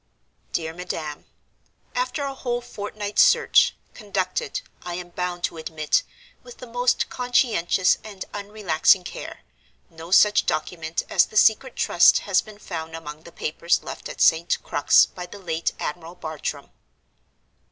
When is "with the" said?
6.41-6.65